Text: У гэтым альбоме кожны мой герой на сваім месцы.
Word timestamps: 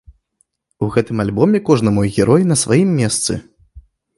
У 0.85 0.89
гэтым 0.95 1.21
альбоме 1.25 1.61
кожны 1.69 1.89
мой 1.99 2.07
герой 2.17 2.41
на 2.53 2.59
сваім 2.65 2.89
месцы. 3.03 3.41